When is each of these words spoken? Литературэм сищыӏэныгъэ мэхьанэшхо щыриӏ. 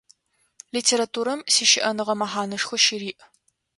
Литературэм 0.75 1.39
сищыӏэныгъэ 1.53 2.15
мэхьанэшхо 2.19 2.75
щыриӏ. 2.83 3.21